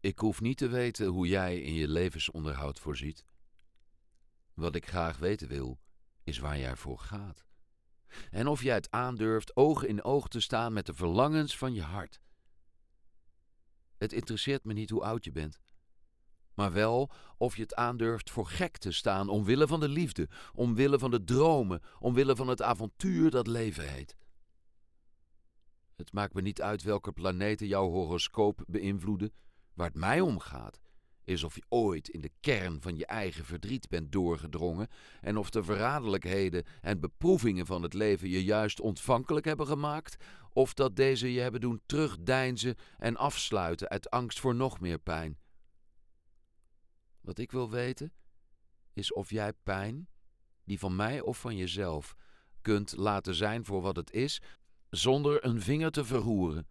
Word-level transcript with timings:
Ik 0.00 0.18
hoef 0.18 0.40
niet 0.40 0.58
te 0.58 0.68
weten 0.68 1.06
hoe 1.06 1.26
jij 1.26 1.60
in 1.60 1.74
je 1.74 1.88
levensonderhoud 1.88 2.78
voorziet. 2.78 3.24
Wat 4.54 4.74
ik 4.74 4.88
graag 4.88 5.18
weten 5.18 5.48
wil, 5.48 5.80
is 6.22 6.38
waar 6.38 6.58
jij 6.58 6.76
voor 6.76 6.98
gaat. 6.98 7.44
En 8.30 8.46
of 8.46 8.62
jij 8.62 8.74
het 8.74 8.90
aandurft 8.90 9.56
oog 9.56 9.84
in 9.84 10.02
oog 10.02 10.28
te 10.28 10.40
staan 10.40 10.72
met 10.72 10.86
de 10.86 10.94
verlangens 10.94 11.56
van 11.56 11.74
je 11.74 11.82
hart. 11.82 12.20
Het 13.98 14.12
interesseert 14.12 14.64
me 14.64 14.72
niet 14.72 14.90
hoe 14.90 15.02
oud 15.02 15.24
je 15.24 15.32
bent, 15.32 15.60
maar 16.54 16.72
wel 16.72 17.10
of 17.36 17.56
je 17.56 17.62
het 17.62 17.74
aandurft 17.74 18.30
voor 18.30 18.46
gek 18.46 18.76
te 18.76 18.92
staan 18.92 19.28
omwille 19.28 19.66
van 19.66 19.80
de 19.80 19.88
liefde, 19.88 20.28
omwille 20.52 20.98
van 20.98 21.10
de 21.10 21.24
dromen, 21.24 21.82
omwille 21.98 22.36
van 22.36 22.48
het 22.48 22.62
avontuur 22.62 23.30
dat 23.30 23.46
leven 23.46 23.88
heet. 23.88 24.16
Het 25.96 26.12
maakt 26.12 26.34
me 26.34 26.40
niet 26.40 26.62
uit 26.62 26.82
welke 26.82 27.12
planeten 27.12 27.66
jouw 27.66 27.88
horoscoop 27.88 28.64
beïnvloeden. 28.66 29.32
Waar 29.74 29.86
het 29.86 29.96
mij 29.96 30.20
om 30.20 30.38
gaat, 30.38 30.80
is 31.24 31.44
of 31.44 31.54
je 31.54 31.62
ooit 31.68 32.08
in 32.08 32.20
de 32.20 32.30
kern 32.40 32.82
van 32.82 32.96
je 32.96 33.06
eigen 33.06 33.44
verdriet 33.44 33.88
bent 33.88 34.12
doorgedrongen 34.12 34.88
en 35.20 35.36
of 35.36 35.50
de 35.50 35.62
verraderlijkheden 35.62 36.64
en 36.80 37.00
beproevingen 37.00 37.66
van 37.66 37.82
het 37.82 37.94
leven 37.94 38.28
je 38.28 38.44
juist 38.44 38.80
ontvankelijk 38.80 39.46
hebben 39.46 39.66
gemaakt, 39.66 40.24
of 40.52 40.74
dat 40.74 40.96
deze 40.96 41.32
je 41.32 41.40
hebben 41.40 41.60
doen 41.60 41.82
terugdeinzen 41.86 42.76
en 42.98 43.16
afsluiten 43.16 43.88
uit 43.88 44.10
angst 44.10 44.40
voor 44.40 44.54
nog 44.54 44.80
meer 44.80 44.98
pijn. 44.98 45.38
Wat 47.20 47.38
ik 47.38 47.50
wil 47.50 47.70
weten, 47.70 48.12
is 48.92 49.12
of 49.12 49.30
jij 49.30 49.52
pijn, 49.52 50.08
die 50.64 50.78
van 50.78 50.96
mij 50.96 51.20
of 51.20 51.40
van 51.40 51.56
jezelf, 51.56 52.16
kunt 52.62 52.96
laten 52.96 53.34
zijn 53.34 53.64
voor 53.64 53.80
wat 53.80 53.96
het 53.96 54.12
is, 54.12 54.40
zonder 54.90 55.44
een 55.44 55.60
vinger 55.60 55.90
te 55.90 56.04
verroeren, 56.04 56.66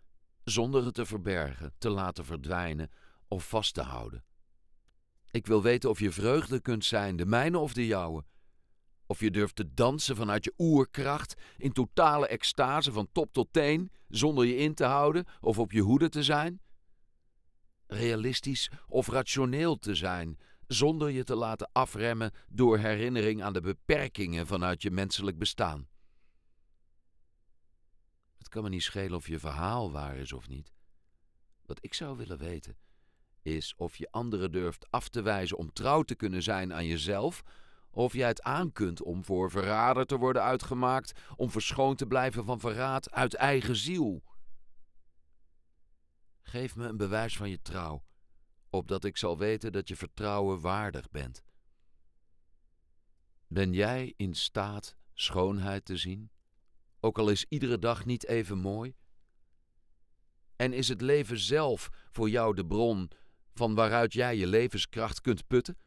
zonder 0.50 0.86
het 0.86 0.94
te 0.94 1.06
verbergen, 1.06 1.74
te 1.78 1.90
laten 1.90 2.26
verdwijnen 2.26 2.92
of 3.28 3.50
vast 3.50 3.74
te 3.74 3.82
houden. 3.82 4.24
Ik 5.32 5.48
wil 5.48 5.62
weten 5.62 5.90
of 5.90 6.00
je 6.00 6.12
vreugde 6.12 6.60
kunt 6.60 6.86
zijn, 6.86 7.16
de 7.16 7.26
mijne 7.26 7.58
of 7.58 7.74
de 7.74 7.86
jouwe. 7.86 8.24
Of 9.06 9.20
je 9.20 9.32
durft 9.32 9.56
te 9.56 9.74
dansen 9.74 10.16
vanuit 10.16 10.44
je 10.44 10.54
oerkracht, 10.58 11.36
in 11.58 11.72
totale 11.72 12.28
extase 12.28 12.92
van 12.92 13.08
top 13.12 13.34
tot 13.34 13.48
teen, 13.52 13.92
zonder 14.08 14.46
je 14.46 14.56
in 14.56 14.74
te 14.74 14.84
houden 14.86 15.26
of 15.40 15.60
op 15.60 15.72
je 15.72 15.82
hoede 15.82 16.10
te 16.10 16.24
zijn. 16.24 16.62
Realistisch 17.88 18.72
of 18.88 19.08
rationeel 19.08 19.80
te 19.80 19.96
zijn, 19.96 20.40
zonder 20.68 21.10
je 21.10 21.24
te 21.24 21.36
laten 21.36 21.70
afremmen 21.72 22.32
door 22.48 22.78
herinnering 22.78 23.44
aan 23.44 23.54
de 23.54 23.62
beperkingen 23.62 24.48
vanuit 24.48 24.82
je 24.82 24.92
menselijk 24.92 25.38
bestaan. 25.38 25.88
Het 28.50 28.58
kan 28.58 28.68
me 28.68 28.76
niet 28.76 28.84
schelen 28.84 29.18
of 29.18 29.28
je 29.28 29.40
verhaal 29.40 29.92
waar 29.92 30.18
is 30.18 30.34
of 30.34 30.48
niet. 30.48 30.74
Wat 31.66 31.78
ik 31.82 31.94
zou 31.94 32.18
willen 32.18 32.38
weten, 32.38 32.78
is 33.42 33.74
of 33.76 33.96
je 33.96 34.12
anderen 34.12 34.52
durft 34.52 34.92
af 34.92 35.10
te 35.10 35.22
wijzen 35.22 35.58
om 35.58 35.74
trouw 35.74 36.02
te 36.02 36.16
kunnen 36.16 36.44
zijn 36.44 36.74
aan 36.74 36.86
jezelf, 36.86 37.44
of 37.90 38.14
jij 38.14 38.28
het 38.28 38.42
aan 38.42 38.72
kunt 38.72 39.02
om 39.02 39.24
voor 39.24 39.52
verrader 39.52 40.06
te 40.06 40.18
worden 40.18 40.42
uitgemaakt, 40.42 41.20
om 41.36 41.50
verschoond 41.50 41.98
te 41.98 42.06
blijven 42.06 42.46
van 42.46 42.60
verraad 42.60 43.12
uit 43.12 43.34
eigen 43.34 43.76
ziel. 43.76 44.24
Geef 46.42 46.76
me 46.76 46.88
een 46.88 46.98
bewijs 46.98 47.38
van 47.38 47.50
je 47.50 47.62
trouw, 47.62 48.04
opdat 48.70 49.04
ik 49.04 49.18
zal 49.18 49.38
weten 49.38 49.72
dat 49.72 49.88
je 49.88 49.96
vertrouwen 49.96 50.60
waardig 50.60 51.10
bent. 51.10 51.44
Ben 53.48 53.74
jij 53.74 54.14
in 54.18 54.34
staat 54.34 54.96
schoonheid 55.14 55.86
te 55.86 55.98
zien? 55.98 56.32
Ook 57.00 57.18
al 57.18 57.30
is 57.30 57.46
iedere 57.50 57.80
dag 57.80 58.06
niet 58.06 58.26
even 58.26 58.58
mooi? 58.58 58.96
En 60.56 60.74
is 60.74 60.88
het 60.88 61.02
leven 61.02 61.40
zelf 61.40 61.90
voor 62.12 62.30
jou 62.30 62.56
de 62.56 62.66
bron 62.66 63.12
van 63.54 63.76
waaruit 63.76 64.14
jij 64.14 64.38
je 64.38 64.48
levenskracht 64.48 65.22
kunt 65.22 65.48
putten? 65.48 65.78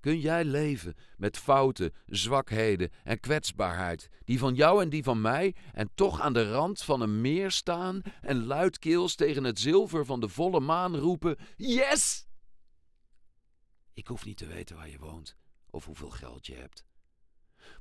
Kun 0.00 0.20
jij 0.20 0.44
leven 0.44 0.94
met 1.16 1.38
fouten, 1.38 1.92
zwakheden 2.06 2.90
en 3.04 3.20
kwetsbaarheid, 3.20 4.08
die 4.24 4.38
van 4.38 4.54
jou 4.54 4.82
en 4.82 4.88
die 4.88 5.02
van 5.02 5.20
mij, 5.20 5.54
en 5.72 5.90
toch 5.94 6.20
aan 6.20 6.32
de 6.32 6.50
rand 6.50 6.82
van 6.82 7.00
een 7.00 7.20
meer 7.20 7.50
staan 7.50 8.02
en 8.20 8.44
luidkeels 8.44 9.14
tegen 9.14 9.44
het 9.44 9.58
zilver 9.58 10.04
van 10.04 10.20
de 10.20 10.28
volle 10.28 10.60
maan 10.60 10.96
roepen: 10.96 11.36
Yes! 11.56 12.26
Ik 13.92 14.06
hoef 14.06 14.24
niet 14.24 14.36
te 14.36 14.46
weten 14.46 14.76
waar 14.76 14.88
je 14.88 14.98
woont 14.98 15.36
of 15.70 15.84
hoeveel 15.84 16.10
geld 16.10 16.46
je 16.46 16.54
hebt. 16.54 16.84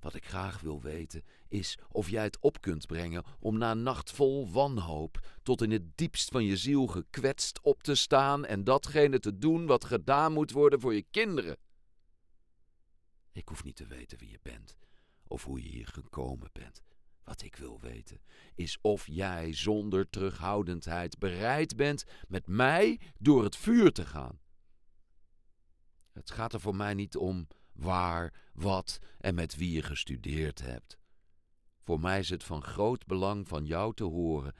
Wat 0.01 0.15
ik 0.15 0.25
graag 0.25 0.59
wil 0.59 0.81
weten 0.81 1.23
is 1.47 1.77
of 1.91 2.09
jij 2.09 2.23
het 2.23 2.39
op 2.39 2.61
kunt 2.61 2.87
brengen 2.87 3.23
om 3.39 3.57
na 3.57 3.71
een 3.71 3.83
nacht 3.83 4.11
vol 4.11 4.51
wanhoop 4.51 5.27
tot 5.43 5.61
in 5.61 5.71
het 5.71 5.97
diepst 5.97 6.29
van 6.29 6.43
je 6.43 6.57
ziel 6.57 6.87
gekwetst 6.87 7.61
op 7.61 7.83
te 7.83 7.95
staan 7.95 8.45
en 8.45 8.63
datgene 8.63 9.19
te 9.19 9.37
doen 9.37 9.65
wat 9.65 9.85
gedaan 9.85 10.33
moet 10.33 10.51
worden 10.51 10.79
voor 10.79 10.93
je 10.93 11.05
kinderen. 11.11 11.57
Ik 13.31 13.47
hoef 13.47 13.63
niet 13.63 13.75
te 13.75 13.85
weten 13.85 14.17
wie 14.17 14.29
je 14.29 14.39
bent 14.41 14.77
of 15.27 15.43
hoe 15.43 15.63
je 15.63 15.69
hier 15.69 15.87
gekomen 15.87 16.49
bent. 16.53 16.81
Wat 17.23 17.41
ik 17.41 17.55
wil 17.55 17.79
weten 17.79 18.21
is 18.55 18.77
of 18.81 19.07
jij 19.07 19.53
zonder 19.53 20.09
terughoudendheid 20.09 21.19
bereid 21.19 21.75
bent 21.75 22.05
met 22.27 22.47
mij 22.47 22.99
door 23.19 23.43
het 23.43 23.55
vuur 23.55 23.91
te 23.91 24.05
gaan. 24.05 24.39
Het 26.11 26.31
gaat 26.31 26.53
er 26.53 26.59
voor 26.59 26.75
mij 26.75 26.93
niet 26.93 27.17
om 27.17 27.47
waar, 27.81 28.33
wat 28.53 28.99
en 29.19 29.35
met 29.35 29.55
wie 29.55 29.71
je 29.71 29.81
gestudeerd 29.81 30.61
hebt. 30.61 30.97
Voor 31.83 31.99
mij 31.99 32.19
is 32.19 32.29
het 32.29 32.43
van 32.43 32.63
groot 32.63 33.05
belang 33.05 33.47
van 33.47 33.65
jou 33.65 33.93
te 33.93 34.03
horen 34.03 34.53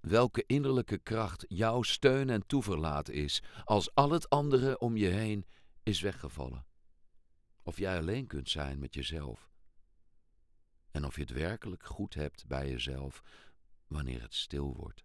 welke 0.00 0.44
innerlijke 0.46 0.98
kracht 0.98 1.44
jouw 1.48 1.82
steun 1.82 2.30
en 2.30 2.46
toeverlaat 2.46 3.08
is, 3.08 3.42
als 3.64 3.94
al 3.94 4.10
het 4.10 4.30
andere 4.30 4.78
om 4.78 4.96
je 4.96 5.06
heen 5.06 5.46
is 5.82 6.00
weggevallen. 6.00 6.66
Of 7.62 7.78
jij 7.78 7.98
alleen 7.98 8.26
kunt 8.26 8.48
zijn 8.48 8.78
met 8.78 8.94
jezelf. 8.94 9.50
En 10.90 11.04
of 11.04 11.14
je 11.14 11.20
het 11.20 11.30
werkelijk 11.30 11.84
goed 11.84 12.14
hebt 12.14 12.46
bij 12.46 12.68
jezelf 12.68 13.22
wanneer 13.86 14.22
het 14.22 14.34
stil 14.34 14.74
wordt. 14.76 15.04